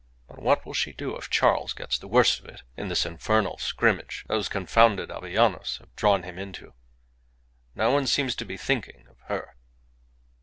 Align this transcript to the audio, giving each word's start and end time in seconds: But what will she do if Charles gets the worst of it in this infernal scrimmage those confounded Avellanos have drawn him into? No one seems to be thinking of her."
But 0.27 0.39
what 0.41 0.65
will 0.65 0.73
she 0.73 0.93
do 0.93 1.15
if 1.15 1.29
Charles 1.29 1.73
gets 1.73 1.99
the 1.99 2.07
worst 2.07 2.39
of 2.39 2.45
it 2.47 2.63
in 2.75 2.87
this 2.87 3.05
infernal 3.05 3.59
scrimmage 3.59 4.25
those 4.27 4.49
confounded 4.49 5.11
Avellanos 5.11 5.77
have 5.77 5.95
drawn 5.95 6.23
him 6.23 6.39
into? 6.39 6.73
No 7.75 7.91
one 7.91 8.07
seems 8.07 8.33
to 8.37 8.45
be 8.45 8.57
thinking 8.57 9.05
of 9.11 9.19
her." 9.25 9.55